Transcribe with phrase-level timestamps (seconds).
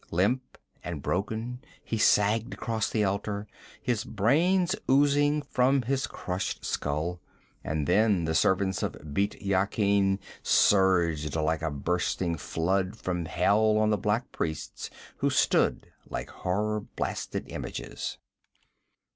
[0.09, 3.45] Limp and broken he sagged across the altar,
[3.83, 7.21] his brains oozing from his crushed skull.
[7.63, 13.91] And then the servants of Bît Yakin surged like a bursting flood from hell on
[13.91, 18.17] the black priests who stood like horror blasted images.